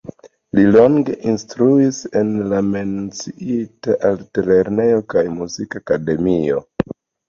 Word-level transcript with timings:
Li 0.59 0.61
longe 0.75 1.17
instruis 1.31 1.99
en 2.23 2.33
la 2.55 2.63
menciita 2.71 3.97
altlernejo 4.13 5.09
kaj 5.17 5.29
Muzikakademio. 5.41 6.71